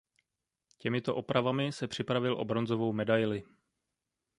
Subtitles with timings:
[0.77, 3.43] Těmito opravami se připravil o bronzovou medaili.